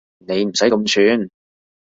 [0.17, 1.29] 你唔使咁串